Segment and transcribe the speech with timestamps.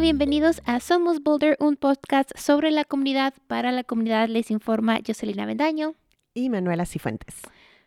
[0.00, 3.32] Bienvenidos a Somos Boulder, un podcast sobre la comunidad.
[3.46, 5.94] Para la comunidad les informa Jocelyn Vendaño
[6.34, 7.36] y Manuela Cifuentes.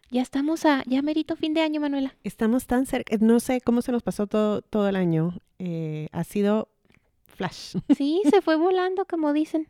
[0.09, 2.15] Ya estamos a, ya merito fin de año, Manuela.
[2.23, 5.37] Estamos tan cerca, no sé cómo se nos pasó todo, todo el año.
[5.59, 6.69] Eh, ha sido
[7.25, 7.75] flash.
[7.97, 9.67] Sí, se fue volando, como dicen.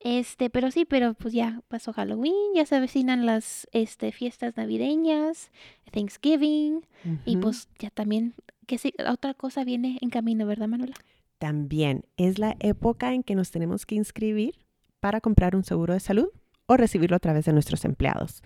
[0.00, 5.50] Este, pero sí, pero pues ya pasó Halloween, ya se avecinan las este, fiestas navideñas,
[5.90, 6.84] Thanksgiving,
[7.24, 8.34] y pues ya también,
[8.66, 10.94] que sí, otra cosa viene en camino, ¿verdad, Manuela?
[11.38, 14.54] También es la época en que nos tenemos que inscribir
[15.00, 16.28] para comprar un seguro de salud
[16.66, 18.42] o recibirlo a través de nuestros empleados.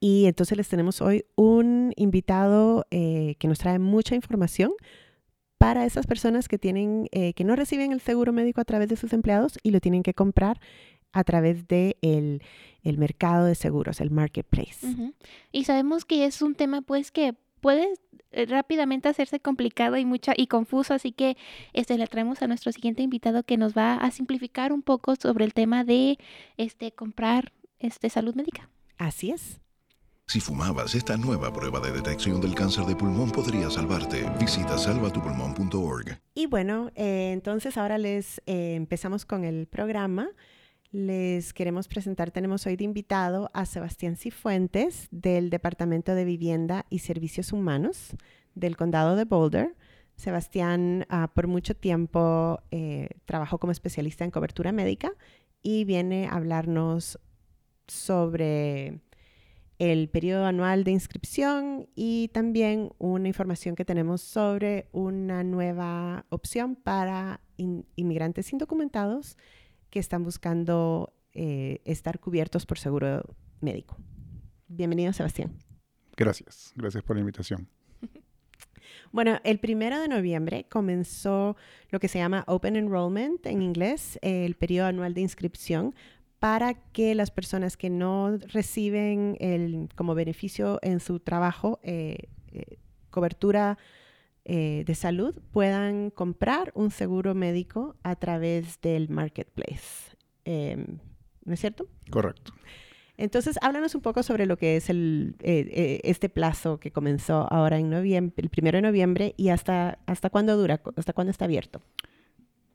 [0.00, 4.72] Y entonces les tenemos hoy un invitado eh, que nos trae mucha información
[5.58, 8.96] para esas personas que tienen, eh, que no reciben el seguro médico a través de
[8.96, 10.58] sus empleados y lo tienen que comprar
[11.12, 12.42] a través de el,
[12.98, 15.14] mercado de seguros, el marketplace.
[15.52, 17.94] Y sabemos que es un tema pues que puede
[18.32, 21.38] eh, rápidamente hacerse complicado y mucha y confuso, así que
[21.72, 25.46] este le traemos a nuestro siguiente invitado que nos va a simplificar un poco sobre
[25.46, 26.18] el tema de
[26.58, 28.68] este comprar este salud médica.
[28.98, 29.60] Así es.
[30.26, 34.24] Si fumabas, esta nueva prueba de detección del cáncer de pulmón podría salvarte.
[34.40, 36.18] Visita salvatupulmón.org.
[36.34, 40.30] Y bueno, eh, entonces ahora les eh, empezamos con el programa.
[40.92, 46.98] Les queremos presentar, tenemos hoy de invitado a Sebastián Cifuentes del Departamento de Vivienda y
[46.98, 48.14] Servicios Humanos
[48.54, 49.74] del Condado de Boulder.
[50.16, 55.14] Sebastián ah, por mucho tiempo eh, trabajó como especialista en cobertura médica
[55.62, 57.18] y viene a hablarnos
[57.88, 59.00] sobre
[59.78, 66.76] el periodo anual de inscripción y también una información que tenemos sobre una nueva opción
[66.76, 69.38] para inmigrantes indocumentados
[69.92, 73.22] que están buscando eh, estar cubiertos por seguro
[73.60, 73.98] médico.
[74.66, 75.52] Bienvenido, Sebastián.
[76.16, 77.68] Gracias, gracias por la invitación.
[79.10, 81.54] Bueno, el primero de noviembre comenzó
[81.90, 85.94] lo que se llama Open Enrollment en inglés, el periodo anual de inscripción
[86.38, 92.78] para que las personas que no reciben el, como beneficio en su trabajo eh, eh,
[93.10, 93.76] cobertura
[94.44, 100.16] eh, de salud puedan comprar un seguro médico a través del marketplace.
[100.44, 100.98] Em,
[101.44, 101.86] ¿No es cierto?
[102.10, 102.52] Correcto.
[103.16, 107.90] Entonces, háblanos un poco sobre lo que es el, este plazo que comenzó ahora en
[107.90, 111.82] noviembre, el primero de noviembre, y hasta, hasta cuándo dura, hasta cuándo está abierto.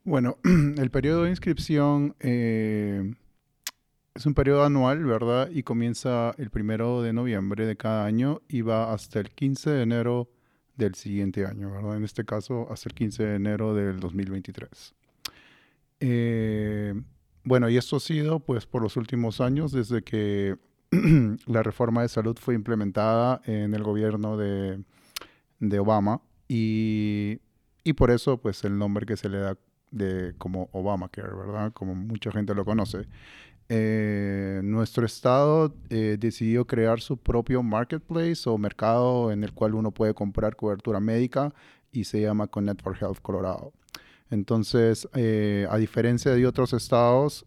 [0.04, 0.38] Bueno,
[0.78, 2.14] el periodo de inscripción
[4.18, 5.48] es un periodo anual, ¿verdad?
[5.52, 9.82] Y comienza el primero de noviembre de cada año y va hasta el 15 de
[9.82, 10.28] enero
[10.78, 11.96] del siguiente año, ¿verdad?
[11.96, 14.94] En este caso, hasta el 15 de enero del 2023.
[16.00, 16.94] Eh,
[17.42, 20.56] bueno, y esto ha sido, pues, por los últimos años, desde que
[21.46, 24.84] la reforma de salud fue implementada en el gobierno de,
[25.78, 27.40] Obama y,
[27.82, 29.58] y, por eso, pues, el nombre que se le da
[29.90, 31.72] de como Obamacare, ¿verdad?
[31.72, 33.06] Como mucha gente lo conoce.
[33.70, 39.90] Eh, nuestro estado eh, decidió crear su propio marketplace o mercado en el cual uno
[39.90, 41.52] puede comprar cobertura médica
[41.92, 43.72] y se llama Connect for Health Colorado.
[44.30, 47.46] Entonces, eh, a diferencia de otros estados,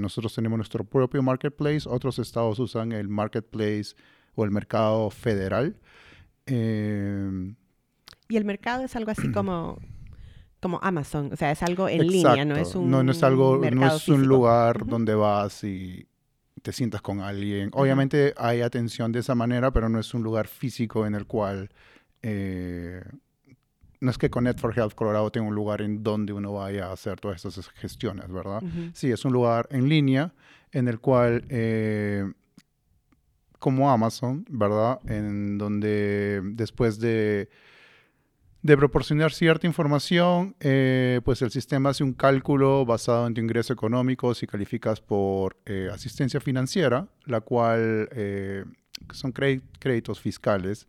[0.00, 3.94] nosotros tenemos nuestro propio marketplace, otros estados usan el marketplace
[4.34, 5.76] o el mercado federal.
[6.46, 9.78] y el mercado es algo así como
[10.60, 13.58] como Amazon, o sea, es algo en línea, no es un no, no es algo,
[13.58, 16.06] no es un lugar donde vas y
[16.62, 17.70] te sientas con alguien.
[17.72, 21.70] Obviamente hay atención de esa manera, pero no es un lugar físico en el cual
[22.22, 23.02] eh,
[24.00, 26.92] no es que Connect for Health Colorado tenga un lugar en donde uno vaya a
[26.92, 28.62] hacer todas esas gestiones, ¿verdad?
[28.92, 30.32] Sí, es un lugar en línea
[30.72, 32.30] en el cual, eh,
[33.58, 35.00] como Amazon, ¿verdad?
[35.06, 37.48] En donde después de
[38.62, 43.72] de proporcionar cierta información, eh, pues el sistema hace un cálculo basado en tu ingreso
[43.72, 48.64] económico si calificas por eh, asistencia financiera, la cual eh,
[49.12, 50.86] son créditos fiscales,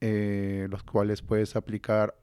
[0.00, 2.14] los cuales puedes aplicar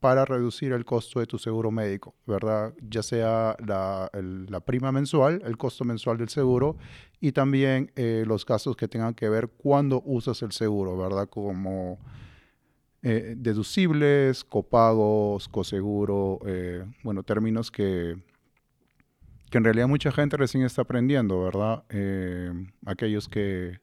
[0.00, 2.74] para reducir el costo de tu seguro médico, ¿verdad?
[2.82, 6.76] Ya sea la, la prima mensual, el costo mensual del seguro
[7.20, 11.26] y también los gastos que tengan que ver cuando usas el seguro, ¿verdad?
[11.30, 11.98] Como
[13.04, 18.16] eh, deducibles, copagos, coseguro, eh, bueno, términos que,
[19.50, 21.82] que en realidad mucha gente recién está aprendiendo, ¿verdad?
[21.88, 22.52] Eh,
[22.86, 23.80] aquellos que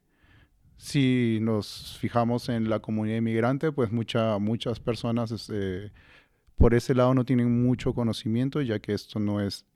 [0.78, 5.92] si nos fijamos en la comunidad inmigrante, pues mucha, muchas personas este,
[6.56, 9.66] por ese lado no tienen mucho conocimiento, ya que esto no es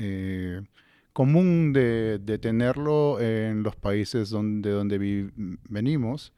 [1.13, 5.31] común de, de, tenerlo en los países donde, donde
[5.69, 6.33] venimos.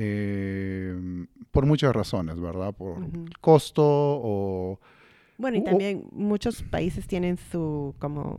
[0.00, 2.72] Eh, por muchas razones, ¿verdad?
[2.72, 2.98] Por
[3.40, 4.80] costo o
[5.38, 8.38] Bueno, y también muchos países tienen su, como,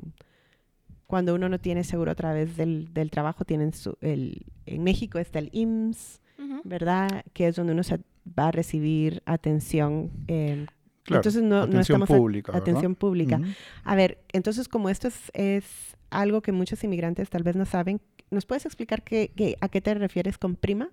[1.05, 5.19] cuando uno no tiene seguro a través del, del trabajo, tienen su, el, en México
[5.19, 6.21] está el IMSS,
[6.63, 7.25] ¿verdad?
[7.33, 7.99] Que es donde uno se
[8.37, 10.11] va a recibir atención.
[10.27, 10.65] Eh,
[11.07, 13.41] entonces no, atención estamos pública, atención pública.
[13.83, 15.65] A ver, entonces como esto es, es,
[16.11, 18.01] algo que muchos inmigrantes tal vez no saben,
[18.31, 20.89] ¿nos puedes explicar qué, a qué te refieres con prima?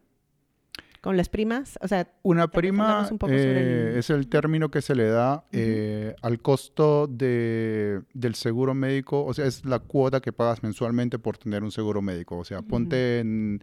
[1.06, 1.78] Con las primas?
[1.80, 7.06] O sea, una prima eh, es el término que se le da eh, al costo
[7.06, 11.70] de, del seguro médico, o sea, es la cuota que pagas mensualmente por tener un
[11.70, 12.38] seguro médico.
[12.38, 13.62] O sea, ponte en,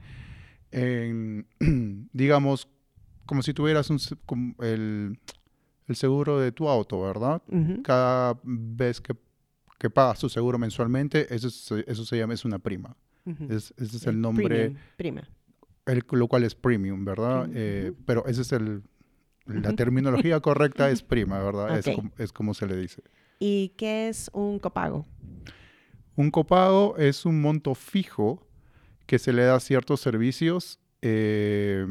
[2.13, 2.69] digamos,
[3.25, 3.99] como si tuvieras un,
[4.61, 5.19] el,
[5.89, 7.41] el, seguro de tu auto, ¿verdad?
[7.83, 9.17] Cada vez que,
[9.77, 12.95] que, pagas tu seguro mensualmente, eso, eso se llama, es una prima.
[13.49, 14.77] ese es el, nombre.
[14.95, 15.27] prima
[15.85, 17.49] lo cual es premium, ¿verdad?
[17.53, 18.83] Eh, pero esa es el,
[19.45, 21.77] la terminología correcta es prima, ¿verdad?
[22.17, 23.01] Es, como, se le dice.
[23.39, 25.05] ¿Y qué es un copago?
[26.15, 28.47] Un copago es un monto fijo
[29.05, 31.85] que se le da a ciertos servicios eh,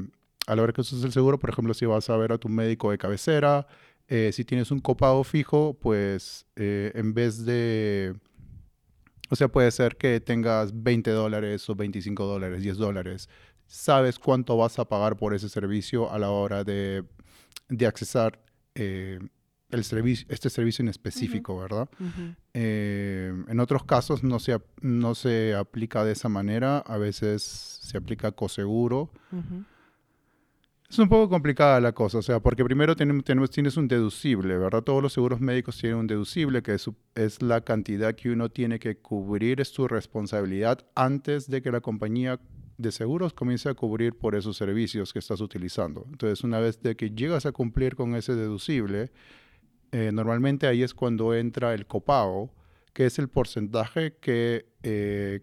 [0.46, 1.38] a la hora que usas el seguro.
[1.38, 3.66] Por ejemplo, si vas a ver a tu médico de cabecera,
[4.08, 8.14] eh, si tienes un copago fijo, pues en vez de...
[9.28, 13.30] O sea, puede ser que tengas 20 dólares o 25 dólares, 10 dólares
[13.72, 17.04] sabes cuánto vas a pagar por ese servicio a la hora de,
[17.70, 18.38] de accesar
[18.74, 19.18] eh,
[19.70, 21.88] el servicio, este servicio en específico, ¿verdad?
[22.52, 27.96] Eh, en otros casos no se, no se aplica de esa manera, a veces se
[27.96, 29.10] aplica coseguro.
[30.90, 34.82] Es un poco complicada la cosa, o sea, porque primero tenemos, tienes un deducible, ¿verdad?
[34.82, 38.78] Todos los seguros médicos tienen un deducible, que es, es la cantidad que uno tiene
[38.78, 42.38] que cubrir, es su responsabilidad antes de que la compañía
[42.82, 46.04] de seguros comienza a cubrir por esos servicios que estás utilizando.
[46.10, 49.10] Entonces, una vez de que llegas a cumplir con ese deducible,
[49.92, 52.52] eh, normalmente ahí es cuando entra el copago,
[52.92, 55.40] que es el porcentaje que, eh,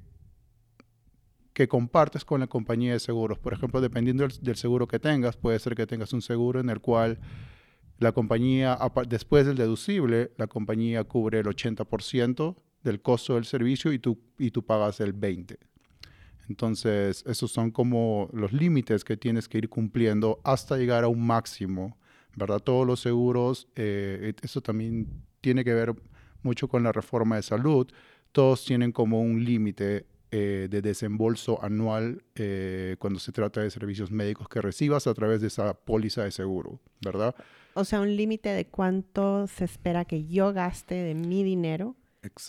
[1.53, 3.39] que compartes con la compañía de seguros.
[3.39, 6.79] Por ejemplo, dependiendo del, seguro que tengas, puede ser que tengas un seguro en el
[6.79, 7.19] cual
[7.99, 8.77] la compañía,
[9.07, 14.51] después del deducible, la compañía cubre el 80% del costo del servicio y tú, y
[14.51, 15.57] tú pagas el 20%.
[16.49, 21.25] Entonces, esos son como los límites que tienes que ir cumpliendo hasta llegar a un
[21.25, 21.97] máximo,
[22.35, 22.59] ¿verdad?
[22.59, 25.07] Todos los seguros, eh, eso también
[25.41, 25.93] tiene que ver
[26.41, 27.87] mucho con la reforma de salud,
[28.31, 34.11] todos tienen como un límite eh, de desembolso anual eh, cuando se trata de servicios
[34.11, 37.35] médicos que recibas a través de esa póliza de seguro, ¿verdad?
[37.75, 41.95] O sea, un límite de cuánto se espera que yo gaste de mi dinero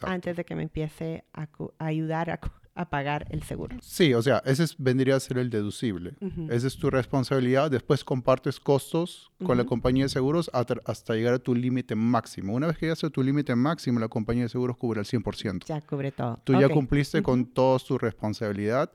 [0.02, 1.48] antes de que me empiece a,
[1.78, 2.40] a ayudar a,
[2.80, 3.76] a pagar el seguro.
[3.82, 6.14] Sí, o sea, ese vendría a ser el deducible.
[6.48, 7.70] Esa es tu responsabilidad.
[7.70, 12.54] Después compartes costos con la compañía de seguros hasta, llegar a tu límite máximo.
[12.54, 15.64] Una vez que llegas a tu límite máximo, la compañía de seguros cubre el 100%.
[15.66, 16.40] Ya cubre todo.
[16.44, 18.90] Tú ya cumpliste con toda tu responsabilidad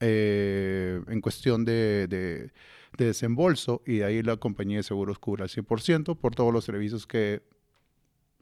[0.00, 2.50] eh, en cuestión de, de,
[2.98, 7.06] desembolso y de ahí la compañía de seguros cubre el 100% por todos los servicios
[7.06, 7.42] que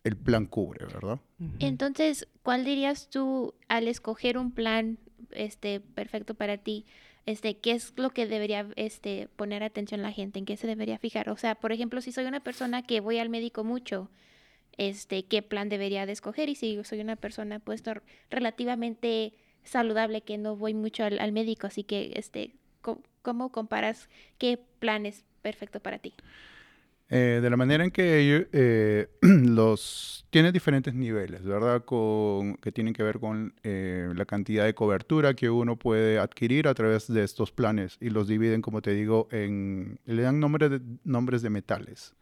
[0.04, 1.20] el plan cubre, ¿verdad?
[1.58, 4.98] Entonces, ¿cuál dirías tú al escoger un plan
[5.30, 6.86] este perfecto para ti?
[7.26, 10.38] Este, ¿qué es lo que debería este poner atención la gente?
[10.38, 11.28] ¿En qué se debería fijar?
[11.28, 14.10] O sea, por ejemplo, si soy una persona que voy al médico mucho,
[14.78, 16.48] este, ¿qué plan debería de escoger?
[16.48, 17.82] Y si soy una persona pues
[18.30, 22.54] relativamente saludable que no voy mucho al, al médico, así que este,
[23.22, 26.14] ¿cómo comparas qué plan es perfecto para ti?
[27.12, 31.84] Eh, de la manera en que eh, los tiene diferentes niveles, ¿verdad?
[31.84, 36.68] Con, que tienen que ver con eh, la cantidad de cobertura que uno puede adquirir
[36.68, 40.70] a través de estos planes y los dividen, como te digo, en le dan nombres
[40.70, 42.14] de, nombres de metales.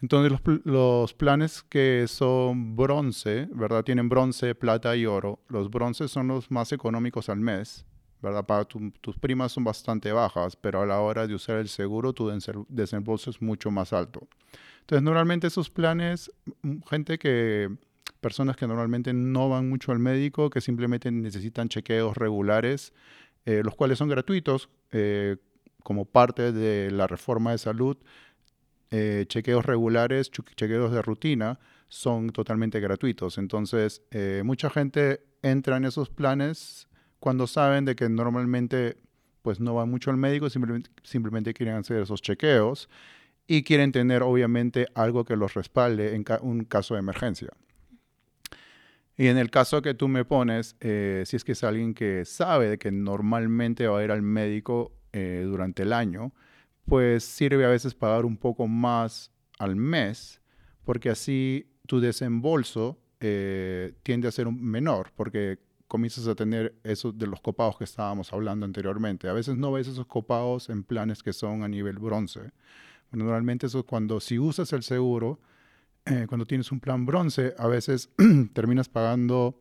[0.00, 3.84] Entonces los, los, planes que son bronce, ¿verdad?
[3.84, 5.38] Tienen bronce, plata y oro.
[5.48, 7.84] Los bronces son los más económicos al mes
[8.22, 8.46] ¿verdad?
[8.46, 12.30] Para tus primas son bastante bajas, pero a la hora de usar el seguro tu
[12.68, 14.28] desembolso es mucho más alto.
[14.80, 16.30] Entonces, normalmente esos planes,
[16.62, 17.68] mm, gente que,
[18.20, 22.92] personas que normalmente no van mucho al médico, que simplemente necesitan chequeos regulares,
[23.44, 25.36] eh, los cuales son gratuitos eh,
[25.82, 27.96] como parte de la reforma de salud,
[28.92, 33.36] eh, chequeos regulares, chequeos de rutina, son totalmente gratuitos.
[33.36, 34.02] Entonces,
[34.44, 36.88] mucha gente entra en esos planes
[37.22, 38.96] cuando saben de que normalmente
[39.42, 42.88] pues no van mucho al médico, simplemente, simplemente quieren hacer esos chequeos
[43.46, 47.50] y quieren tener obviamente algo que los respalde en un caso de emergencia.
[49.16, 52.24] Y en el caso que tú me pones, eh, si es que es alguien que
[52.24, 56.32] sabe de que normalmente va a ir al médico eh, durante el año,
[56.86, 60.40] pues sirve a veces pagar un poco más al mes
[60.84, 65.60] porque así tu desembolso eh, tiende a ser un menor, porque
[65.92, 69.28] comienzas a tener eso de los copagos que estábamos hablando anteriormente.
[69.28, 72.50] A veces no ves esos copagos en planes que son a nivel bronce.
[73.10, 75.38] normalmente eso es cuando si usas el seguro,
[76.06, 78.08] eh, cuando tienes un plan bronce, a veces
[78.54, 79.60] terminas pagando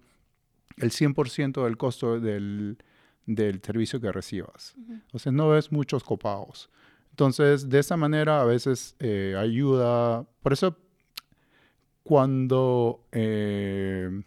[0.78, 2.78] el 100% del costo del,
[3.26, 4.74] del, servicio que recibas.
[5.12, 6.70] O sea, no ves muchos copagos.
[7.10, 10.26] Entonces, de esa manera a veces eh, ayuda.
[10.42, 10.78] Por eso,
[12.04, 14.24] cuando, eh,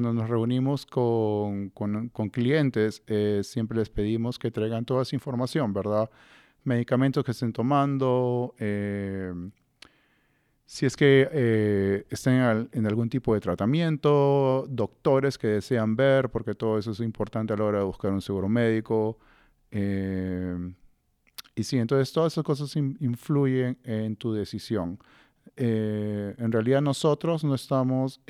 [0.00, 3.02] cuando nos reunimos con, con, clientes,
[3.42, 6.08] siempre les pedimos que traigan toda esa información, ¿verdad?
[6.62, 8.54] Medicamentos que estén tomando,
[10.68, 16.54] si es que eh, estén en algún tipo de tratamiento, doctores que desean ver, porque
[16.54, 19.18] todo eso es importante a la hora de buscar un seguro médico.
[19.72, 20.74] Eh,
[21.56, 25.00] y sí, entonces todas esas cosas influyen en tu decisión.
[25.56, 28.20] Eh, en realidad nosotros no estamos,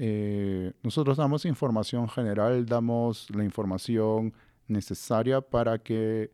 [0.82, 4.32] nosotros damos información general, damos la información
[4.68, 6.30] necesaria para que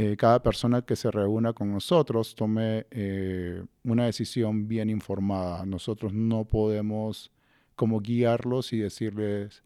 [0.00, 5.66] eh, cada persona que se reúna con nosotros tome eh, una decisión bien informada.
[5.66, 7.32] Nosotros no podemos
[7.74, 9.64] como guiarlos y decirles,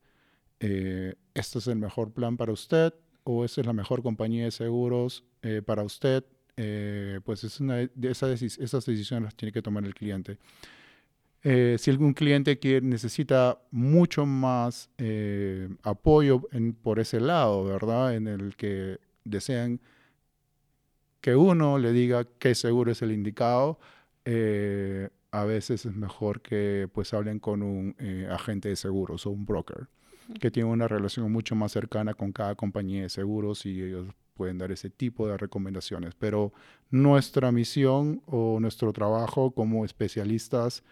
[0.58, 2.94] eh, este es el mejor plan para usted
[3.24, 5.22] o esta es la mejor compañía de seguros
[5.66, 6.24] para usted.
[6.54, 10.38] Pues es una de esas decisiones las tiene que tomar el cliente.
[11.42, 14.90] si algún cliente quiere, necesita mucho más
[15.82, 16.42] apoyo
[16.82, 18.14] por ese lado, ¿verdad?
[18.14, 19.80] En el que desean
[21.22, 23.78] que uno le diga qué seguro es el indicado,
[24.24, 29.30] eh, a veces es mejor que pues hablen con un eh, agente de seguros o
[29.30, 29.88] un broker
[30.40, 34.58] que tiene una relación mucho más cercana con cada compañía de seguros y ellos pueden
[34.58, 36.14] dar ese tipo de recomendaciones.
[36.14, 36.52] Pero
[36.90, 40.82] nuestra misión o nuestro trabajo como especialistas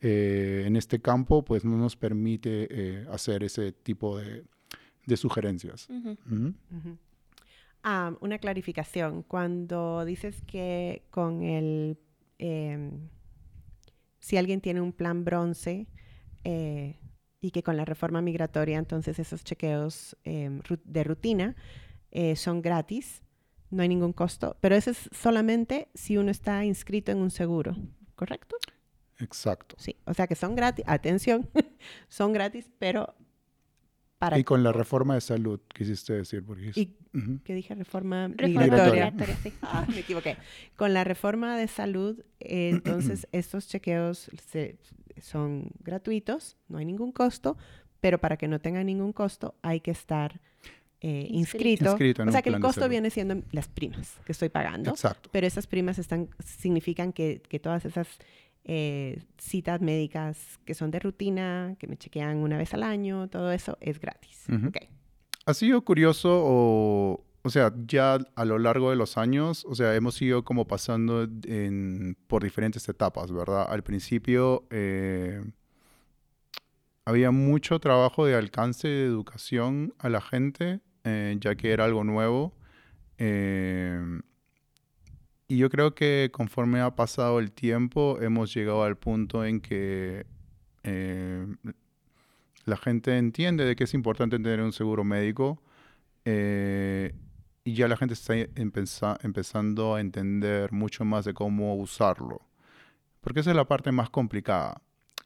[0.00, 4.44] eh, en este campo pues no nos permite hacer ese tipo de,
[5.16, 5.88] sugerencias
[8.20, 9.22] una clarificación.
[9.22, 11.98] Cuando dices que con el...
[12.38, 13.08] Em,
[14.18, 15.86] si alguien tiene un plan bronce
[16.44, 16.98] eh,
[17.40, 21.56] y que con la reforma migratoria entonces esos chequeos em, de rutina
[22.10, 23.22] eh, son gratis,
[23.70, 27.76] no hay ningún costo, pero eso es solamente si uno está inscrito en un seguro,
[28.16, 28.56] ¿correcto?
[29.18, 29.76] Exacto.
[29.78, 31.48] Sí, o sea que son gratis, atención,
[32.08, 33.14] son gratis, pero
[34.36, 36.72] y con la reforma de salud, quisiste decir, porque...
[36.74, 36.96] Y,
[37.42, 37.74] ¿Qué dije?
[37.74, 39.12] Reforma, migratoria.
[39.62, 40.36] Ah, me equivoqué.
[40.76, 44.30] Con la reforma de salud, entonces estos chequeos
[45.20, 47.56] son gratuitos, no hay ningún costo,
[48.00, 50.40] pero para que no tengan ningún costo hay que estar
[51.00, 51.94] eh, inscrito.
[51.94, 54.90] o sea que el costo viene siendo las primas que estoy pagando.
[54.90, 55.30] Exacto.
[55.32, 58.06] Pero esas primas están, significan que, que todas esas
[58.64, 63.52] eh, citas médicas que son de rutina, que me chequean una vez al año, todo
[63.52, 64.44] eso es gratis.
[65.46, 69.94] ¿Ha sido curioso o, o sea, ya a lo largo de los años, o sea,
[69.94, 71.26] hemos ido como pasando
[72.26, 73.66] por diferentes etapas, ¿verdad?
[73.68, 75.42] Al principio eh,
[77.06, 82.04] había mucho trabajo de alcance de educación a la gente, eh, ya que era algo
[82.04, 82.54] nuevo.
[85.50, 90.24] Y yo creo que conforme ha pasado el tiempo, hemos llegado al punto en que
[90.84, 91.44] eh,
[92.66, 95.60] la gente entiende de que es importante tener un seguro médico
[96.24, 97.16] eh,
[97.64, 98.34] y ya la gente está
[99.24, 102.42] empezando a entender mucho más de cómo usarlo.
[103.20, 104.80] Porque esa es la parte más complicada.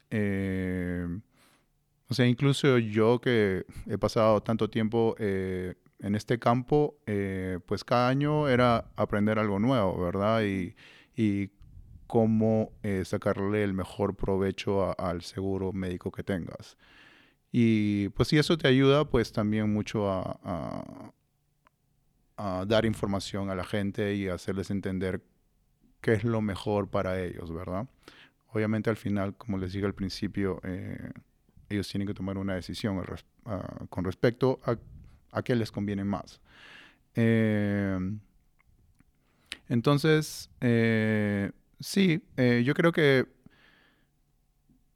[0.09, 1.07] Eh,
[2.09, 5.15] o sea, incluso yo que he pasado tanto tiempo
[6.05, 10.43] en este campo, eh, pues cada año era aprender algo nuevo, ¿verdad?
[10.43, 10.75] Y,
[12.07, 16.77] cómo eh, sacarle el mejor provecho al seguro médico que tengas.
[17.51, 21.11] Y pues si eso te ayuda, pues también mucho a,
[22.67, 25.23] dar información a la gente y hacerles entender
[25.99, 27.87] qué es lo mejor para ellos, ¿verdad?
[28.49, 31.11] Obviamente al final, como les dije al principio, eh,
[31.69, 33.01] ellos tienen que tomar una decisión
[33.89, 34.75] con respecto a
[35.35, 36.41] a qué les conviene más.
[37.13, 37.99] Eh,
[39.67, 43.27] entonces, eh, sí, eh, yo creo que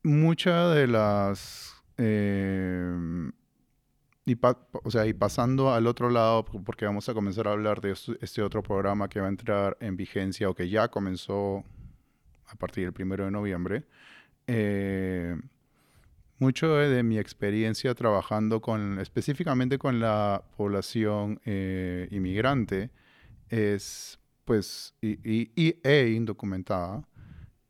[0.02, 1.76] muchas de las...
[4.26, 7.96] Y, o sea, y pasando al otro lado, porque vamos a comenzar a hablar de
[8.22, 11.66] este otro programa que va a entrar en vigencia o que ya comenzó
[12.46, 13.86] a partir del primero de noviembre.
[16.40, 22.92] Mucho de mi experiencia trabajando con, específicamente con la población eh, inmigrante,
[23.50, 27.06] es, pues, y, e indocumentada,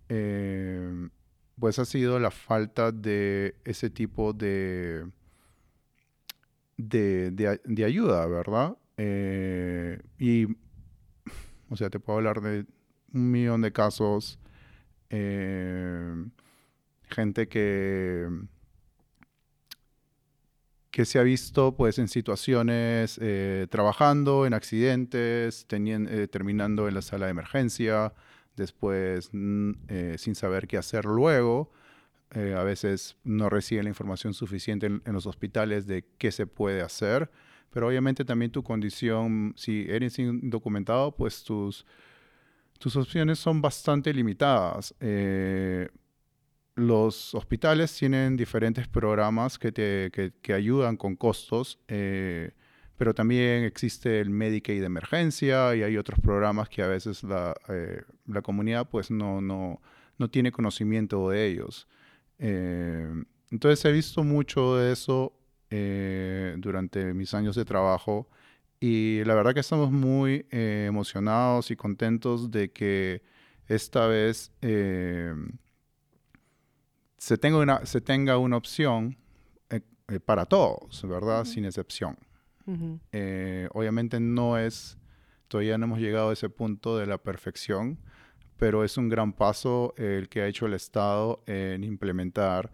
[0.08, 1.10] eh,
[1.60, 5.10] pues ha sido la falta de ese tipo de,
[6.78, 8.78] de, ayuda, ¿verdad?
[8.98, 10.46] Eh, y,
[11.72, 12.68] o sea, te puedo hablar de
[13.14, 14.38] un millón de casos,
[17.10, 18.30] gente que
[21.00, 27.28] que se ha visto pues en situaciones eh, trabajando en accidentes, terminando en la sala
[27.28, 28.12] de emergencia,
[28.58, 29.72] después mm,
[30.18, 31.72] sin saber qué hacer luego,
[32.32, 36.82] eh, a veces no reciben la información suficiente en, los hospitales de qué se puede
[36.82, 37.32] hacer,
[37.70, 41.86] pero obviamente también tu condición, si eres indocumentado, pues tus,
[42.78, 44.94] tus opciones son bastante limitadas.
[46.80, 52.52] Eh, los hospitales tienen diferentes programas que, te, que, ayudan con costos, eh,
[52.98, 57.56] pero también existe el Medicaid de emergencia y hay otros programas que a veces la,
[58.26, 59.82] la comunidad pues no, no,
[60.20, 61.88] no tiene conocimiento de ellos.
[62.38, 63.08] Eh,
[63.50, 65.34] entonces he visto mucho de eso
[65.72, 68.30] eh, durante mis años de trabajo
[68.80, 73.24] y la verdad que estamos muy eh, emocionados y contentos de que
[73.68, 74.52] esta vez
[77.20, 79.18] se, tenga una, se tenga una opción
[80.26, 81.46] para todos, ¿verdad?
[81.46, 82.18] Sin excepción.
[83.74, 84.98] obviamente no es,
[85.48, 88.00] todavía no hemos llegado a ese punto de la perfección,
[88.58, 92.72] pero es un gran paso el que ha hecho el Estado en implementar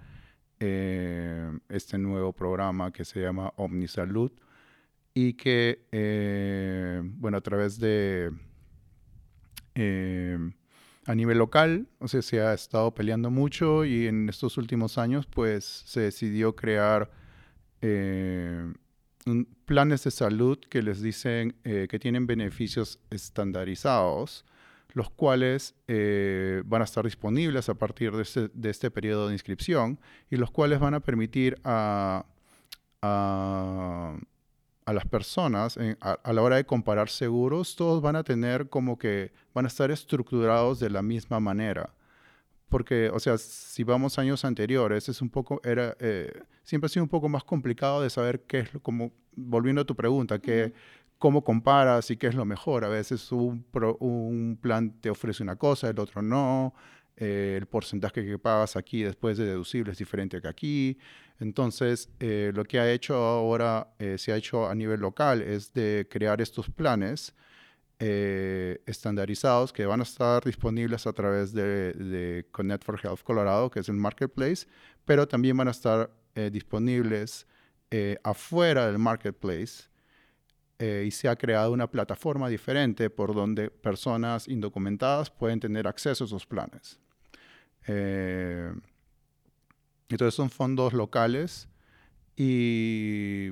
[0.59, 4.31] eh, este nuevo programa que se llama OmniSalud
[5.13, 8.31] y que, eh, bueno, a través de,
[9.75, 10.37] eh,
[11.05, 15.27] a nivel local, o sea, se ha estado peleando mucho y en estos últimos años,
[15.27, 17.11] pues, se decidió crear
[19.65, 24.43] planes de salud que les dicen que tienen beneficios estandarizados
[24.95, 29.33] los cuales eh, van a estar disponibles a partir de este, de este, periodo de
[29.33, 32.25] inscripción y los cuales van a permitir a,
[34.93, 39.65] las personas a, la hora de comparar seguros, todos van a tener como que van
[39.65, 41.93] a estar estructurados de la misma manera.
[42.69, 46.31] Porque, o sea, si vamos a años anteriores, es un poco, era, eh,
[46.63, 49.95] siempre ha sido un poco más complicado de saber qué es, como, volviendo a tu
[49.95, 50.73] pregunta, qué,
[51.17, 52.85] cómo comparas y qué es lo mejor.
[52.85, 53.65] A veces un,
[53.99, 56.73] un plan te ofrece una cosa, el otro no.
[57.17, 60.97] Eh, el porcentaje que pagas aquí después de deducible es diferente que aquí.
[61.39, 65.73] Entonces, eh, lo que ha hecho ahora, eh, se ha hecho a nivel local, es
[65.73, 67.33] de crear estos planes
[67.97, 73.87] estandarizados que van a estar disponibles a través de, Connect for Health Colorado, que es
[73.87, 74.67] el marketplace,
[75.05, 76.11] pero también van a estar
[76.51, 77.47] disponibles
[78.21, 79.85] afuera del marketplace
[80.77, 86.27] y se ha creado una plataforma diferente por donde personas indocumentadas pueden tener acceso a
[86.27, 86.99] esos planes.
[87.87, 88.73] Eh,
[90.09, 91.67] entonces son fondos locales
[92.35, 93.51] y,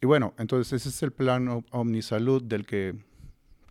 [0.00, 2.94] y bueno, entonces ese es el plan Omnisalud del que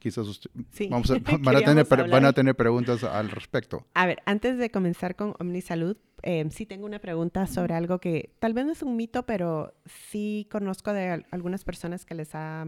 [0.04, 0.42] quizás
[0.90, 3.86] vamos van, a tener, van a tener preguntas al respecto.
[3.94, 8.34] A ver, antes de comenzar con Omnisalud, eh, sí tengo una pregunta sobre algo que
[8.40, 12.68] tal vez no es un mito, pero sí conozco de algunas personas que les ha...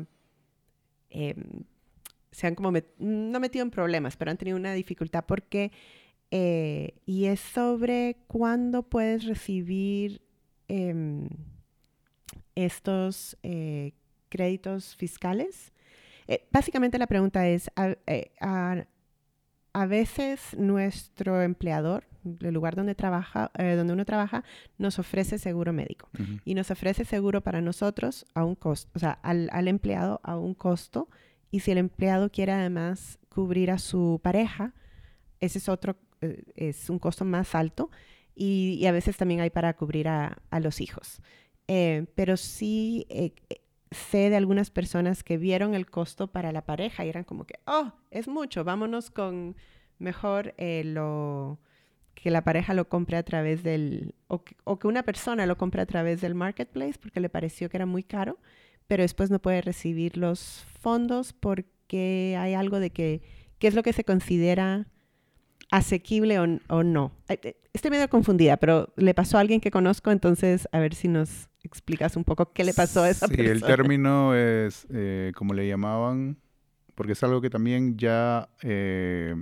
[1.10, 1.64] Em,
[2.32, 5.72] se han como no metido en problemas, pero han tenido una dificultad porque...
[6.32, 10.22] Eh, y es sobre cuándo puedes recibir
[10.68, 11.30] em,
[12.56, 13.94] estos eh,
[14.30, 15.72] créditos fiscales.
[16.28, 17.70] Eh, básicamente la pregunta es,
[18.08, 22.06] eh, a, veces nuestro empleador,
[22.42, 24.44] el lugar donde, trabaja, eh, donde uno trabaja,
[24.78, 26.10] nos ofrece seguro médico
[26.44, 30.38] y nos ofrece seguro para nosotros a un costo, o sea, al, al empleado a
[30.38, 31.10] un costo.
[31.52, 34.74] Y si el empleado quiere además cubrir a su pareja,
[35.40, 35.98] ese es otro,
[36.56, 37.90] es un costo más alto
[38.36, 41.22] y, a veces también hay para cubrir a, los hijos.
[41.68, 43.08] pero sí
[43.96, 47.60] sé de algunas personas que vieron el costo para la pareja y eran como que,
[47.66, 49.56] oh, es mucho, vámonos con
[49.98, 51.60] mejor eh, lo
[52.14, 55.58] que la pareja lo compre a través del, o que, o que, una persona lo
[55.58, 58.38] compre a través del marketplace porque le pareció que era muy caro,
[58.88, 63.22] pero después no puede recibir los fondos porque hay algo de que,
[63.60, 64.88] ¿qué es lo que se considera
[65.72, 67.12] asequible o, o no?
[67.30, 71.08] Eh, estoy medio confundida, pero le pasó a alguien que conozco, entonces a ver si
[71.08, 73.50] nos explicas un poco qué le pasó a esa persona.
[73.50, 76.38] Sí, el término es, eh, como le llamaban,
[76.96, 79.36] porque es algo que también ya eh,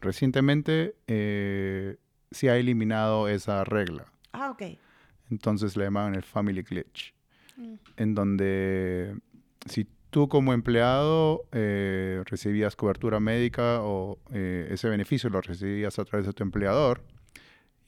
[0.00, 1.96] recientemente eh,
[2.30, 4.06] se ha eliminado esa regla.
[4.32, 4.62] Ah, ok.
[5.30, 7.14] Entonces le llamaban el family glitch,
[7.56, 7.74] mm.
[7.96, 9.16] en donde
[9.66, 16.04] si tú como empleado eh, recibías cobertura médica o eh, ese beneficio lo recibías a
[16.04, 17.02] través de tu empleador.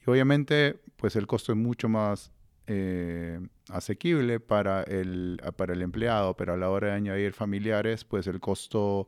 [0.05, 2.33] Y obviamente, pues el costo es mucho más
[2.67, 8.27] eh, asequible para el, para el empleado, pero a la hora de añadir familiares, pues
[8.27, 9.07] el costo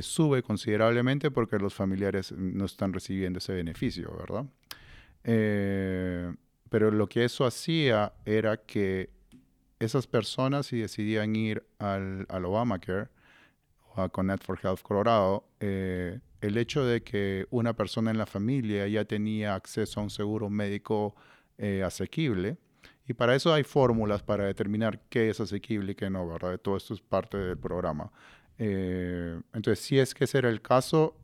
[0.00, 4.44] sube considerablemente porque los familiares no están recibiendo ese beneficio, ¿verdad?
[6.68, 9.10] pero lo que eso hacía era que
[9.84, 13.08] esas personas si decidían ir al, Obamacare
[13.94, 18.26] o a Connect for Health Colorado, eh, el hecho de que una persona en la
[18.26, 21.14] familia ya tenía acceso a un seguro médico
[21.58, 22.56] eh, asequible,
[23.06, 26.58] y para eso hay fórmulas para determinar qué es asequible y qué no, ¿verdad?
[26.58, 28.12] Todo esto es parte del programa.
[28.58, 31.16] Eh, entonces, si es que ese era el caso,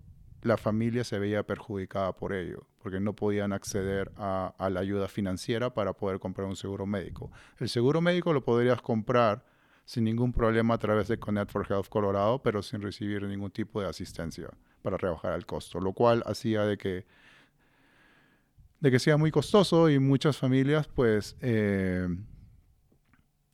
[0.43, 5.75] la familia se veía perjudicada por ello, porque no podían acceder a, la ayuda financiera
[5.75, 7.31] para poder comprar un seguro médico.
[7.59, 9.45] El seguro médico lo podrías comprar
[9.85, 13.83] sin ningún problema a través de Connect for Health Colorado, pero sin recibir ningún tipo
[13.83, 14.49] de asistencia
[14.81, 17.05] para rebajar el costo, lo cual hacía de que
[18.81, 22.09] de que sea muy costoso y muchas familias pues eh,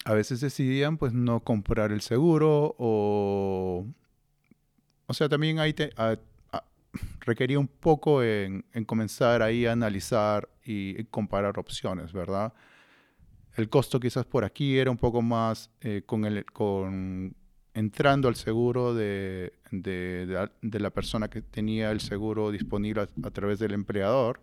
[0.04, 3.84] a veces decidían pues no comprar el seguro o
[5.06, 5.74] o sea también hay
[7.20, 12.52] requería un poco en, comenzar ahí a analizar y, comparar opciones, ¿verdad?
[13.56, 17.36] El costo quizás por aquí era un poco más eh, con, el, con
[17.72, 19.52] entrando al seguro de,
[20.60, 24.40] la persona que tenía el seguro disponible a, través del empleador.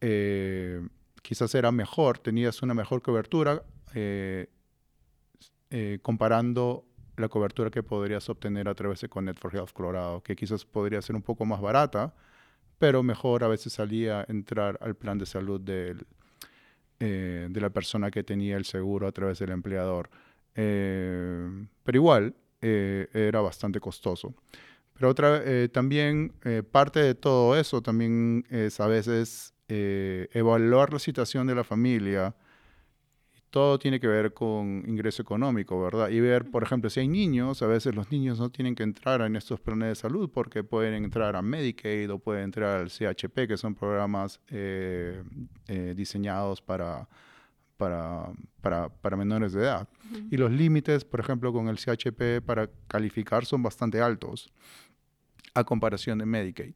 [0.00, 0.86] Eh,
[1.22, 3.62] quizás era mejor, tenías una mejor cobertura
[3.94, 4.48] eh,
[6.02, 6.84] comparando
[7.16, 11.00] la cobertura que podrías obtener a través de Connect for Health Colorado, que quizás podría
[11.02, 12.14] ser un poco más barata,
[12.78, 16.06] pero mejor a veces salía entrar al plan de salud del,
[17.00, 20.10] eh, de la persona que tenía el seguro a través del empleador.
[20.54, 24.34] Eh, pero igual eh, era bastante costoso.
[24.94, 26.32] Pero otra, también
[26.70, 32.32] parte de todo eso también es a veces evaluar la situación de la familia
[33.54, 36.08] todo tiene que ver con ingreso económico, ¿verdad?
[36.08, 39.20] Y ver, por ejemplo, si hay niños, a veces los niños no tienen que entrar
[39.20, 43.46] en estos planes de salud porque pueden entrar a Medicaid o pueden entrar al CHP,
[43.46, 45.22] que son programas eh,
[45.68, 47.08] eh, diseñados para,
[47.76, 49.88] para, para, menores de edad.
[50.32, 54.52] Y los límites, por ejemplo, con el CHP para calificar son bastante altos
[55.54, 56.74] a comparación de Medicaid.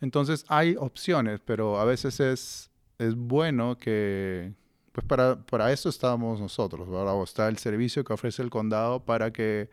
[0.00, 4.52] Entonces hay opciones, pero a veces es, es bueno que
[4.98, 7.14] pues para, para eso estamos nosotros, ¿verdad?
[7.14, 9.70] O está el servicio que ofrece el condado para que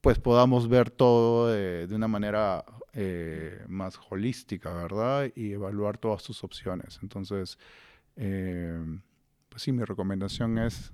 [0.00, 5.30] pues podamos ver todo de, una manera eh, más holística, ¿verdad?
[5.36, 6.98] Y evaluar todas sus opciones.
[7.02, 7.56] Entonces,
[8.16, 8.82] eh,
[9.48, 10.92] pues sí, mi recomendación es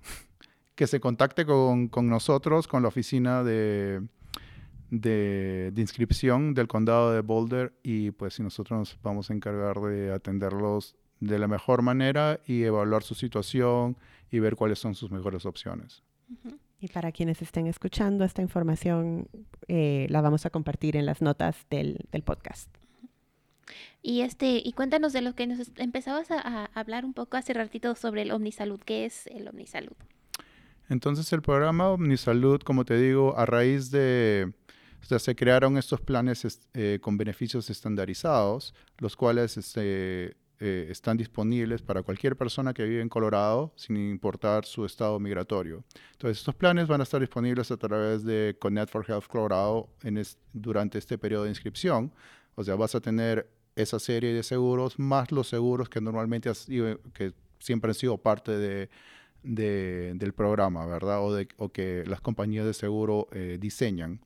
[0.74, 4.06] que se contacte con, con nosotros, con la oficina de,
[4.90, 9.80] de, de, inscripción del condado de Boulder y pues si nosotros nos vamos a encargar
[9.80, 13.96] de atenderlos de la mejor manera y evaluar su situación
[14.30, 16.02] y ver cuáles son sus mejores opciones.
[16.80, 19.28] Y para quienes estén escuchando esta información,
[19.68, 22.68] eh, la vamos a compartir en las notas del, podcast.
[24.02, 27.94] Y este, y cuéntanos de lo que nos empezabas a, hablar un poco hace ratito
[27.94, 28.80] sobre el Omnisalud.
[28.80, 29.96] ¿Qué es el Omnisalud?
[30.88, 34.52] Entonces el programa Omnisalud, como te digo, a raíz de,
[35.02, 41.16] o sea, se crearon estos planes eh, con beneficios estandarizados, los cuales este, eh, están
[41.16, 45.84] disponibles para cualquier persona que vive en Colorado, sin importar su estado migratorio.
[46.12, 49.88] Entonces, estos planes van a estar disponibles a través de Connect for Health Colorado
[50.52, 52.12] durante este periodo de inscripción.
[52.56, 56.50] O sea, vas a tener esa serie de seguros más los seguros que normalmente
[57.14, 58.90] que siempre han sido parte de,
[59.42, 61.24] del programa, ¿verdad?
[61.24, 64.20] O, de, o, que las compañías de seguro eh, diseñan.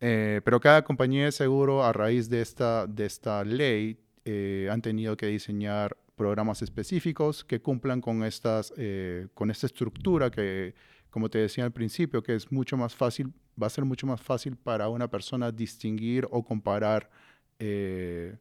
[0.00, 4.80] Eh, pero cada compañía de seguro, a raíz de esta, de esta ley, eh, han
[4.80, 10.74] tenido que diseñar programas específicos que cumplan con, estas, eh, con esta estructura que,
[11.10, 14.22] como te decía al principio, que es mucho más fácil, va a ser mucho más
[14.22, 17.10] fácil para una persona distinguir o comparar
[17.58, 18.38] eh,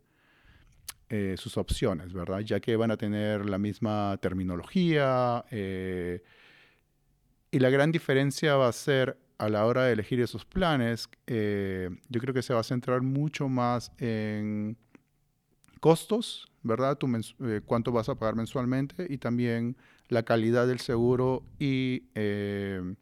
[1.36, 2.40] sus opciones, ¿verdad?
[2.40, 6.20] Ya que van a tener la misma terminología y
[7.60, 12.34] la gran diferencia va a ser a la hora de elegir esos planes, yo creo
[12.34, 14.76] que se va a centrar mucho más en
[15.84, 16.98] costos, ¿verdad?
[17.42, 19.76] Eh, cuánto vas a pagar mensualmente y también
[20.08, 22.96] la calidad del seguro y, eh,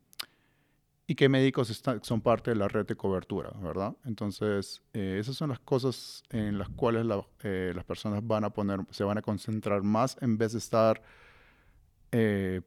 [1.05, 3.95] y qué médicos son parte de la red de cobertura, ¿verdad?
[4.03, 9.03] Entonces, eh, esas son las cosas en las cuales las personas van a poner, se
[9.03, 11.03] van a concentrar más en vez de estar,
[12.11, 12.63] en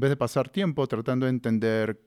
[0.00, 2.00] vez de pasar tiempo tratando de entender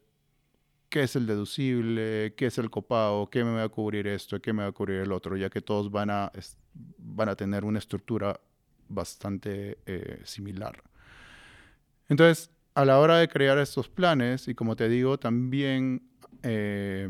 [0.93, 4.53] qué es el deducible, qué es el copago, qué me va a cubrir esto, qué
[4.53, 6.31] me va a cubrir el otro, ya que todos van a,
[6.99, 8.39] van a tener una estructura
[8.89, 10.83] bastante eh, similar.
[12.09, 16.11] Entonces, a la hora de crear estos planes, y como te digo, también
[16.43, 17.09] eh,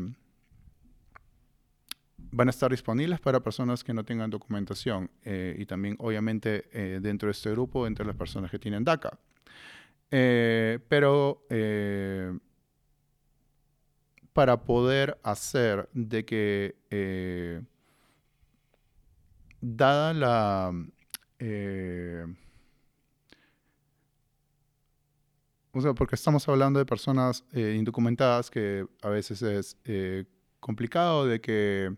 [2.16, 6.62] van a estar disponibles para personas que no tengan documentación eh, y también, obviamente,
[7.02, 9.18] dentro de este grupo, entre las personas que tienen DACA.
[10.08, 11.44] pero
[14.34, 17.64] para poder hacer de que,
[19.62, 20.72] dada la,
[21.38, 22.26] eh,
[25.72, 30.24] o sea, porque estamos hablando de personas eh, indocumentadas que a veces es eh,
[30.60, 31.96] complicado de que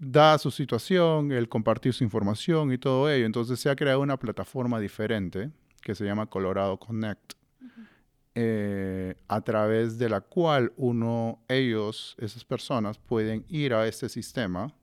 [0.00, 3.24] da su situación, el compartir su información y todo ello.
[3.24, 7.32] Entonces se ha creado una plataforma diferente que se llama Colorado Connect,
[9.28, 14.74] a través de la cual uno, ellos, esas personas, pueden ir a este sistema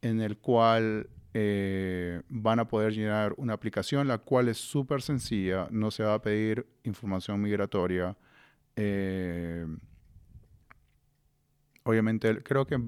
[0.00, 5.66] en el cual eh, van a poder llenar una aplicación, la cual es súper sencilla,
[5.72, 8.16] no se va a pedir información migratoria.
[8.76, 9.66] Eh,
[11.82, 12.80] obviamente, creo que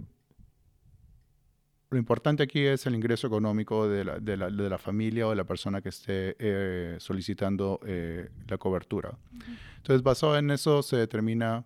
[1.91, 5.91] lo importante aquí es el ingreso económico de la, familia o de la persona que
[5.91, 7.81] esté eh, solicitando
[8.49, 9.17] la cobertura.
[9.77, 11.65] Entonces, basado en eso, se determina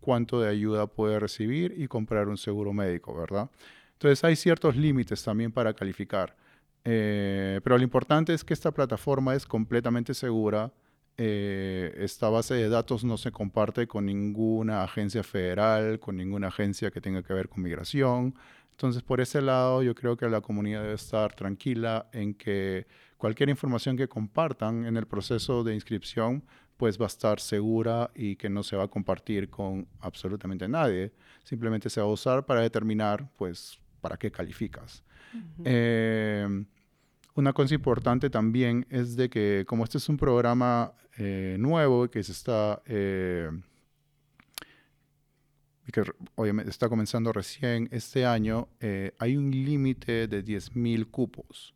[0.00, 3.50] cuánto de ayuda puede recibir y comprar un seguro médico, ¿verdad?
[3.98, 6.36] Entonces hay ciertos límites también para calificar.
[6.84, 10.72] Eh, pero lo importante es que esta plataforma es completamente segura.
[11.16, 16.92] Eh, esta base de datos no se comparte con ninguna agencia federal, con ninguna agencia
[16.92, 18.36] que tenga que ver con migración.
[18.78, 22.86] Entonces, por ese lado, yo creo que la comunidad debe estar tranquila en que
[23.16, 26.44] cualquier información que compartan en el proceso de inscripción,
[26.76, 31.12] pues va a estar segura y que no se va a compartir con absolutamente nadie.
[31.42, 35.02] Simplemente se va a usar para determinar, pues, para qué calificas.
[35.64, 36.64] Em,
[37.34, 42.22] una cosa importante también es de que como este es un programa eh, nuevo que
[42.22, 43.50] se está eh,
[45.92, 46.02] que
[46.34, 51.74] obviamente está comenzando recién este año, eh, hay un límite de 10.000 cupos.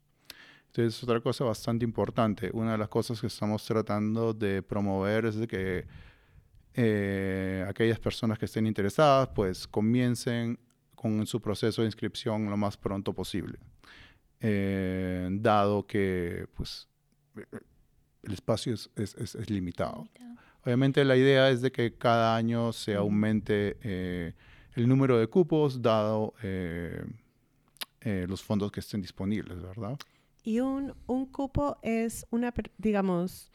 [0.66, 2.50] Entonces, otra cosa bastante importante.
[2.52, 5.86] Una de las cosas que estamos tratando de promover es de que
[7.68, 10.58] aquellas personas que estén interesadas, pues comiencen
[11.02, 13.58] con su proceso de inscripción lo más pronto posible,
[14.38, 16.88] eh, dado que pues,
[18.22, 20.08] el espacio es, limitado.
[20.64, 24.34] Obviamente la idea es de que cada año se aumente eh,
[24.74, 27.04] el número de cupos, dado eh,
[28.28, 29.98] los fondos que estén disponibles, ¿verdad?
[30.44, 33.52] Y un, un cupo es una, digamos,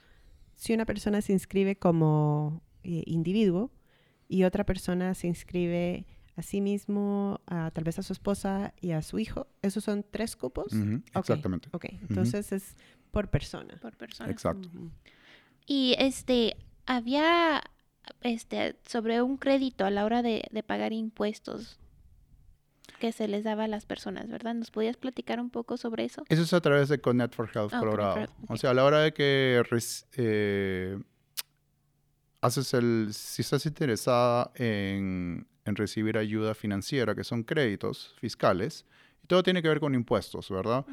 [0.55, 3.71] si una persona se inscribe como individuo
[4.27, 8.91] y otra persona se inscribe a sí mismo, a, tal vez a su esposa y
[8.91, 9.47] a su hijo.
[9.61, 10.71] ¿Esos son tres cupos?
[11.15, 11.69] exactamente.
[11.71, 12.75] Ok, entonces es
[13.11, 13.77] por persona.
[13.81, 14.29] Por persona.
[14.29, 14.69] Exacto.
[15.65, 16.55] Y este,
[16.87, 17.63] había
[18.21, 21.79] este, sobre un crédito a la hora de, pagar impuestos
[22.99, 24.55] que se les daba a las personas, ¿verdad?
[24.55, 26.23] ¿Nos podías platicar un poco sobre eso?
[26.29, 28.25] Eso es a través de Connect for Health ah, Colorado.
[28.47, 29.61] O sea, a la hora de que
[30.13, 30.99] eh,
[32.41, 38.85] haces el, si estás interesada en en recibir ayuda financiera, que son créditos fiscales,
[39.23, 40.85] y todo tiene que ver con impuestos, ¿verdad?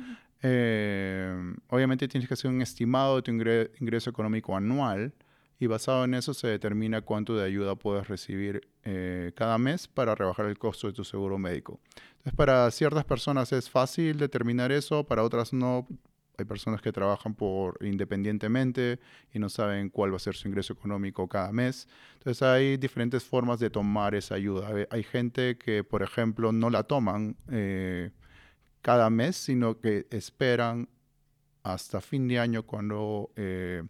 [0.43, 5.13] Eh, obviamente tienes que hacer un estimado de tu ingreso económico anual
[5.59, 10.15] y basado en eso se determina cuánto de ayuda puedes recibir eh, cada mes para
[10.15, 11.81] rebajar el costo de tu seguro médico.
[12.17, 15.87] Entonces, para ciertas personas es fácil determinar eso, para otras no,
[16.37, 18.99] hay personas que trabajan por independientemente
[19.33, 21.89] y no saben cuál va a ser su ingreso económico cada mes.
[22.15, 24.71] Entonces hay diferentes formas de tomar esa ayuda.
[24.91, 28.11] Hay gente que, por ejemplo, no la toman eh,
[28.83, 30.89] cada mes, sino que esperan
[31.63, 33.83] hasta fin de año cuando eh,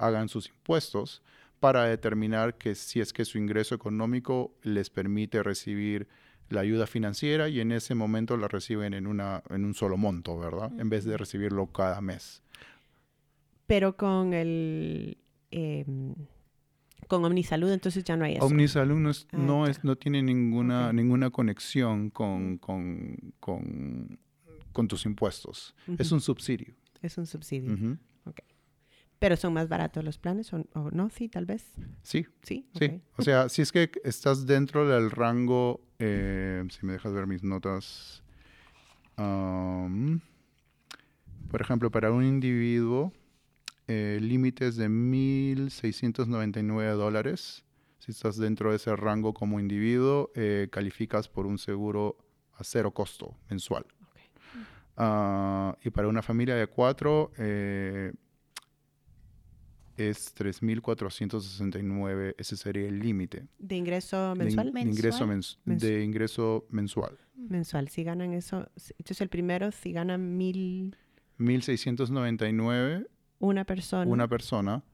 [0.00, 1.22] hagan sus impuestos
[1.60, 6.08] para determinar que si es que su ingreso económico les permite recibir
[6.48, 10.38] la ayuda financiera y en ese momento la reciben en, una, en un solo monto,
[10.38, 10.72] ¿verdad?
[10.80, 12.42] En vez de recibirlo cada mes.
[13.66, 15.16] Pero con el...
[15.52, 16.14] Em,
[17.06, 18.46] con Omnisalud entonces ya no hay eso.
[18.46, 25.74] Omnisalud no, ah, no, es, no tiene ninguna, ninguna conexión con, con, con, tus impuestos.
[25.98, 26.74] Es un subsidio.
[27.02, 27.98] Es un subsidio.
[29.20, 31.10] ¿Pero son más baratos los planes o, no?
[31.10, 31.64] Sí, tal vez.
[32.02, 32.26] Sí.
[32.42, 32.66] Sí.
[32.76, 33.00] Sí.
[33.16, 37.44] O sea, si es que estás dentro del rango eh, si me dejas ver mis
[37.44, 38.22] notas.
[39.14, 40.18] por
[41.60, 43.12] ejemplo, para un individuo,
[43.86, 47.66] eh, límites de 1.699 dólares
[47.98, 52.16] Si estás dentro de ese rango como individuo, eh, calificas por un seguro
[52.54, 53.84] a cero costo mensual.
[54.96, 58.10] Ah, y para una familia de cuatro eh,
[60.08, 63.46] es 3.469, ese sería el límite.
[63.58, 64.72] ¿De ingreso mensual?
[64.72, 65.26] De, ingreso,
[65.64, 67.18] de ingreso mensual.
[67.36, 70.96] Mensual, si ganan eso, entonces el primero, si ganan mil...
[71.38, 73.06] 1.699.
[73.38, 74.10] Una persona.
[74.10, 74.84] Una persona.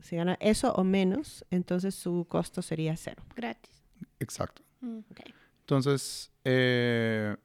[0.00, 3.22] Si gana eso o menos, entonces su costo sería cero.
[3.36, 3.84] Gratis.
[4.18, 4.62] Exacto.
[4.80, 5.00] Mm.
[5.60, 7.36] Entonces, eh,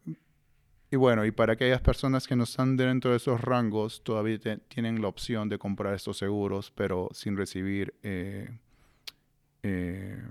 [0.96, 5.02] y bueno, y para aquellas personas que no están dentro de esos rangos, todavía tienen
[5.02, 8.50] la opción de comprar estos seguros, pero sin recibir eh,
[9.62, 10.24] eh,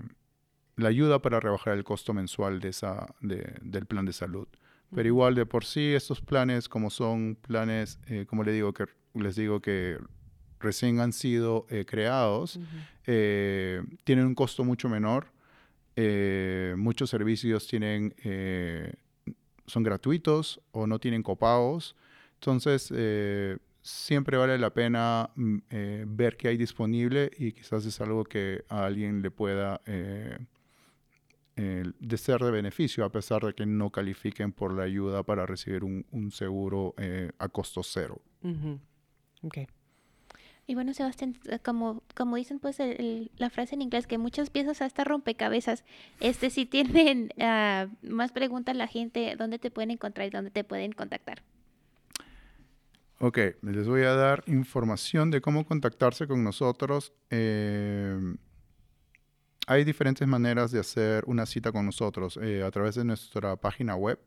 [0.75, 4.47] la ayuda para rebajar el costo mensual de esa, del plan de salud.
[4.89, 8.87] Pero igual de por sí estos planes, como son planes, eh, como les digo, que
[9.13, 9.99] les digo que
[10.59, 12.59] recién han sido creados,
[13.03, 15.27] tienen un costo mucho menor.
[16.75, 18.15] muchos servicios tienen
[19.65, 21.95] son gratuitos o no tienen copagos.
[22.35, 27.99] Entonces, eh, siempre vale la pena mm, eh, ver qué hay disponible y quizás es
[28.01, 30.37] algo que a alguien le pueda eh,
[31.55, 35.85] de ser de beneficio, a pesar de que no califiquen por la ayuda para recibir
[35.85, 36.93] un, seguro
[37.39, 38.21] a costo cero.
[39.41, 39.65] okay.
[40.67, 42.77] Y bueno, Sebastián, eh, como, como dicen pues
[43.37, 45.83] la frase en inglés, que muchas piezas hasta rompecabezas,
[46.19, 50.63] este si tienen uh, más preguntas la gente, ¿dónde te pueden encontrar y dónde te
[50.63, 51.43] pueden contactar?
[53.19, 57.13] Ok, les voy a dar información de cómo contactarse con nosotros.
[57.29, 58.35] Eh,
[59.67, 63.95] hay diferentes maneras de hacer una cita con nosotros eh, a través de nuestra página
[63.95, 64.19] web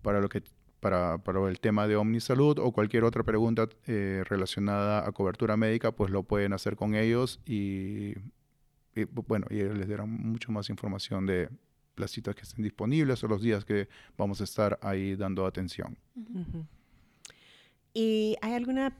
[0.01, 0.43] para, lo que,
[0.81, 6.11] para, para el tema de Omnisalud o cualquier otra pregunta relacionada a cobertura médica, pues
[6.11, 8.15] lo pueden hacer con ellos y,
[8.97, 11.51] y bueno, y les darán mucho más información de,
[11.97, 15.97] las citas que estén disponibles o los días que vamos a estar ahí dando atención.
[17.93, 18.97] ¿Y hay alguna,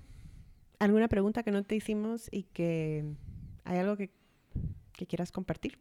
[0.79, 3.05] alguna pregunta que no te hicimos y que
[3.65, 4.11] hay algo que,
[5.09, 5.79] quieras compartir?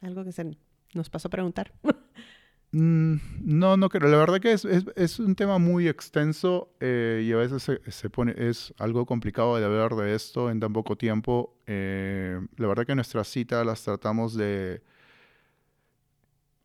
[0.00, 0.56] Algo que se
[0.94, 1.72] nos pasó a preguntar.
[2.72, 4.10] Mm, no, no creo.
[4.10, 8.74] La verdad que es, un tema muy extenso eh, y a veces se, pone, es
[8.76, 11.56] algo complicado de hablar de esto en tan poco tiempo.
[11.66, 14.82] Eh, la verdad que nuestras citas las tratamos de,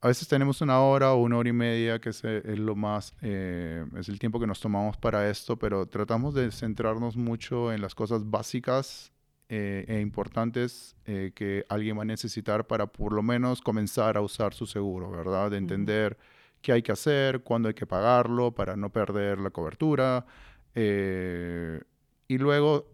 [0.01, 3.13] a veces tenemos una hora o una hora y media, que es, eh, lo más,
[3.21, 7.81] eh, es el tiempo que nos tomamos para esto, pero tratamos de centrarnos mucho en
[7.81, 9.11] las cosas básicas
[9.47, 14.53] eh, e importantes que alguien va a necesitar para por lo menos comenzar a usar
[14.55, 15.51] su seguro, ¿verdad?
[15.51, 16.17] De entender
[16.61, 20.25] qué hay que hacer, cuándo hay que pagarlo para no perder la cobertura.
[20.73, 22.87] y luego,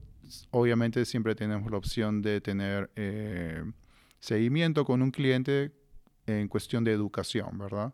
[0.51, 2.89] obviamente, siempre tenemos la opción de tener
[4.19, 5.76] seguimiento con un cliente
[6.27, 7.93] en cuestión de educación, ¿verdad?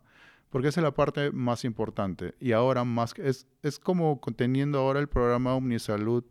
[0.50, 2.34] Porque esa es la parte más importante.
[2.38, 6.24] Y ahora más es, es como teniendo ahora el programa Omnisalud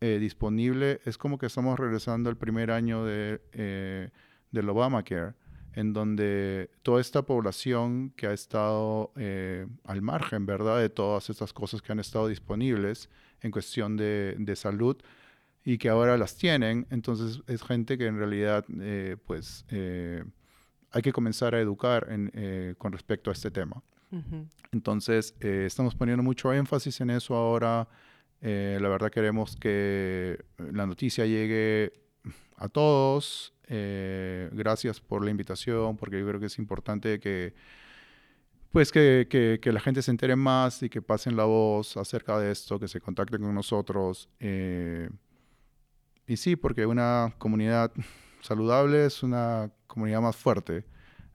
[0.00, 4.10] eh, disponible, es como que estamos regresando al primer año de, eh,
[4.50, 5.34] del Obamacare,
[5.72, 11.52] en donde toda esta población que ha estado eh, al margen, ¿verdad?, de todas estas
[11.52, 13.08] cosas que han estado disponibles
[13.40, 14.96] en cuestión de, de salud,
[15.64, 16.86] y que ahora las tienen.
[16.90, 20.24] Entonces es gente que en realidad eh, pues eh,
[20.94, 23.82] hay que comenzar a educar en, con respecto a este tema.
[24.70, 27.88] Entonces estamos poniendo mucho énfasis en eso ahora.
[28.40, 31.92] la verdad queremos que la noticia llegue
[32.56, 33.52] a todos.
[33.68, 37.54] gracias por la invitación, porque yo creo que es importante que
[38.74, 39.28] pues que,
[39.62, 42.88] que, la gente se entere más y que pasen la voz acerca de esto, que
[42.88, 44.28] se contacten con nosotros.
[44.40, 45.08] Eh,
[46.26, 47.92] y sí, porque una comunidad
[48.44, 50.84] saludable es una comunidad más fuerte,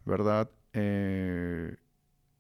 [0.06, 0.50] ¿verdad?
[0.74, 1.76] Eh,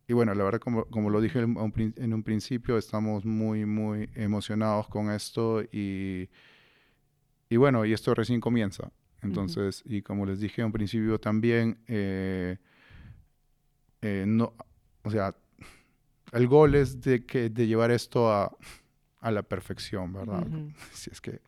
[0.07, 4.87] y bueno, la verdad, como, como lo dije en un, principio, estamos muy, muy emocionados
[4.87, 6.29] con esto y,
[7.49, 8.91] y bueno, y esto recién comienza.
[9.21, 12.57] Entonces, y como les dije en un principio también, eh,
[14.01, 14.53] no,
[15.01, 15.35] o sea,
[16.31, 18.55] el gol es de, que, de llevar esto a,
[19.19, 20.45] a la perfección, ¿verdad?
[20.93, 21.41] Si es que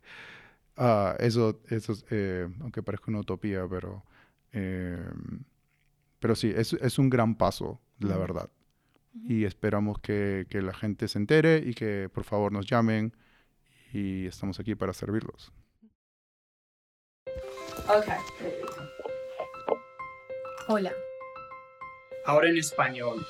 [0.78, 4.03] uh, eso, eso eh, aunque parezca una utopía, pero,
[4.53, 5.03] eh,
[6.19, 8.49] pero sí, es, es, un gran paso, la verdad.
[9.28, 13.13] Y esperamos que, que, la gente se entere y que por favor nos llamen
[13.91, 15.51] y estamos aquí para servirlos.
[17.88, 18.17] Okay.
[20.67, 20.93] Hola,
[22.26, 23.26] ahora en español.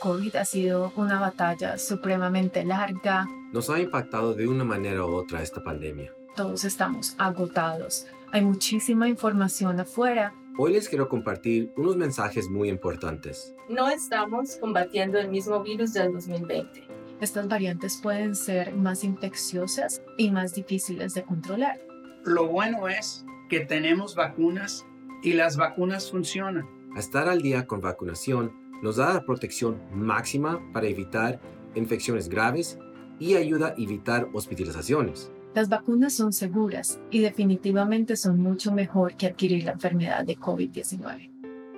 [0.00, 3.26] COVID ha sido una batalla supremamente larga.
[3.52, 6.12] Nos ha impactado de una manera u otra esta pandemia.
[6.38, 8.06] Todos estamos agotados.
[8.30, 10.32] Hay muchísima información afuera.
[10.56, 13.56] Hoy les quiero compartir unos mensajes muy importantes.
[13.68, 16.84] No estamos combatiendo el mismo virus del 2020.
[17.20, 21.80] Estas variantes pueden ser más infecciosas y más difíciles de controlar.
[22.22, 24.86] Lo bueno es que tenemos vacunas
[25.24, 30.86] y las vacunas funcionan estar al día con vacunación nos da la protección máxima para
[30.86, 31.40] evitar
[31.74, 32.78] infecciones graves
[33.18, 35.32] y ayuda a evitar hospitalizaciones.
[35.58, 41.32] Las vacunas son seguras y definitivamente son mucho mejor que adquirir la enfermedad de COVID-19.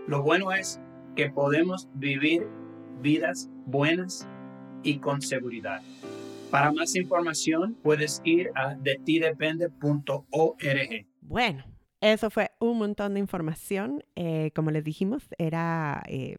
[0.06, 0.78] Lo bueno es
[1.16, 2.46] que podemos vivir
[3.00, 4.28] vidas buenas
[4.82, 5.80] y con seguridad.
[6.50, 11.06] Para más información puedes ir a detidepende.org.
[11.22, 11.64] Bueno,
[12.02, 14.04] eso fue un montón de información.
[14.14, 16.36] Eh, como les dijimos, era eh,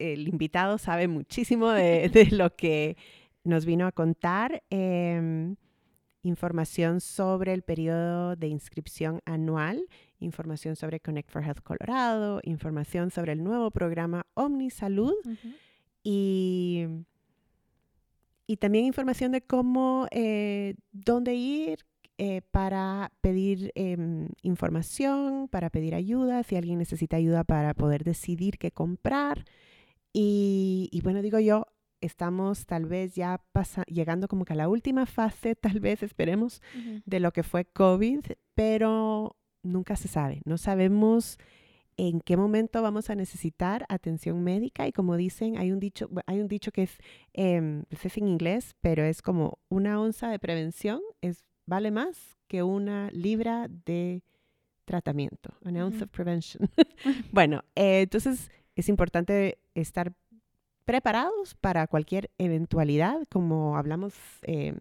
[0.00, 2.96] el invitado sabe muchísimo de, lo que
[3.44, 4.64] nos vino a contar.
[4.70, 5.54] Em,
[6.22, 9.86] información sobre el periodo de inscripción anual,
[10.20, 15.14] información sobre Connect for Health Colorado, información sobre el nuevo programa OmniSalud
[16.02, 16.86] y,
[18.46, 21.84] y también información de cómo, eh, dónde ir,
[22.24, 28.58] eh, para pedir em, información, para pedir ayuda, si alguien necesita ayuda para poder decidir
[28.58, 29.44] qué comprar.
[30.12, 31.66] Y, bueno, digo yo,
[32.02, 33.40] estamos tal vez ya
[33.86, 36.60] llegando como que a la última fase, tal vez esperemos,
[37.06, 38.20] de lo que fue COVID,
[38.54, 40.42] pero nunca se sabe.
[40.44, 41.38] No sabemos
[41.96, 46.40] en qué momento vamos a necesitar atención médica y como dicen, hay un dicho, hay
[46.40, 46.98] un dicho que es,
[47.34, 52.62] eh, es en inglés, pero es como una onza de prevención es vale más que
[52.62, 54.22] una libra de
[54.84, 56.68] tratamiento, an ounce of prevention.
[57.32, 60.12] bueno, eh, entonces es importante estar
[60.84, 64.74] preparados para cualquier eventualidad, como hablamos eh,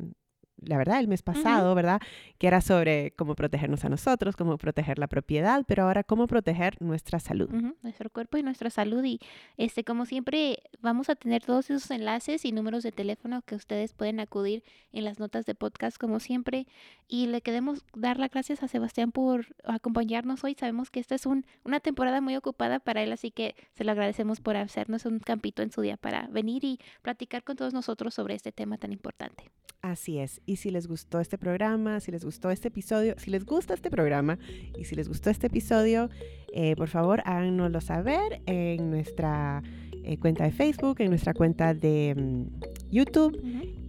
[0.62, 2.02] la verdad, el mes pasado, ¿verdad?
[2.38, 6.80] Que era sobre cómo protegernos a nosotros, cómo proteger la propiedad, pero ahora cómo proteger
[6.82, 7.50] nuestra salud.
[7.82, 9.04] Nuestro cuerpo y nuestra salud.
[9.04, 9.20] Y
[9.58, 13.94] este, como siempre, vamos a tener todos esos enlaces y números de teléfono que ustedes
[13.94, 16.68] pueden acudir en las notas de podcast, como siempre.
[17.08, 20.56] Y le queremos dar las gracias a Sebastián por acompañarnos hoy.
[20.60, 23.92] Sabemos que esta es un, una temporada muy ocupada para él, así que se lo
[23.92, 28.14] agradecemos por hacernos un campito en su día para venir y platicar con todos nosotros
[28.14, 29.50] sobre este tema tan importante.
[29.82, 30.42] Así es.
[30.52, 33.90] Y si les gustó este programa, si les gustó este episodio, si les gusta este
[33.90, 34.38] programa
[34.78, 36.10] y si les gustó este episodio,
[36.52, 39.64] eh, por favor háganoslo saber en nuestra
[40.04, 43.42] eh, cuenta de Facebook, en nuestra cuenta de mm, YouTube.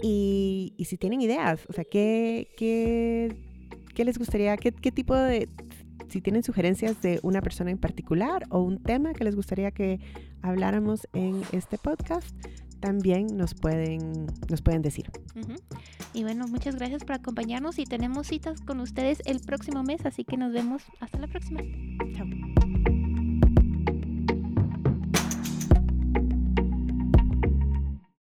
[0.05, 3.35] y, y, si tienen ideas, o sea, ¿qué, qué,
[3.93, 5.49] qué les gustaría, qué, qué tipo de
[6.11, 9.99] si tienen sugerencias de una persona en particular o un tema que les gustaría que
[10.43, 12.37] habláramos en este podcast,
[12.83, 15.11] también nos pueden, nos pueden decir.
[16.13, 20.25] Y bueno, muchas gracias por acompañarnos y tenemos citas con ustedes el próximo mes, así
[20.25, 21.63] que nos vemos hasta la próxima.
[22.15, 22.27] Chao.